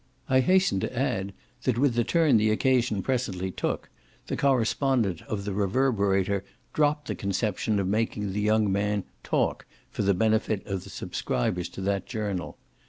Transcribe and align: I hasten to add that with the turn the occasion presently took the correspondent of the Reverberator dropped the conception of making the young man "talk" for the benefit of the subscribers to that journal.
I 0.27 0.39
hasten 0.39 0.79
to 0.79 0.97
add 0.97 1.31
that 1.61 1.77
with 1.77 1.93
the 1.93 2.03
turn 2.03 2.37
the 2.37 2.49
occasion 2.49 3.03
presently 3.03 3.51
took 3.51 3.87
the 4.25 4.35
correspondent 4.35 5.21
of 5.27 5.45
the 5.45 5.53
Reverberator 5.53 6.43
dropped 6.73 7.07
the 7.07 7.13
conception 7.13 7.77
of 7.79 7.85
making 7.87 8.31
the 8.33 8.41
young 8.41 8.71
man 8.71 9.03
"talk" 9.21 9.67
for 9.91 10.01
the 10.01 10.15
benefit 10.15 10.65
of 10.65 10.85
the 10.85 10.89
subscribers 10.89 11.69
to 11.69 11.81
that 11.81 12.07
journal. 12.07 12.57